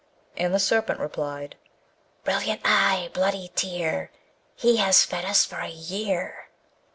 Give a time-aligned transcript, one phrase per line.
[0.35, 1.57] And the Serpent replied:
[2.23, 3.11] Brilliant eye!
[3.13, 4.09] bloody tear!
[4.55, 6.49] He has fed us for a year.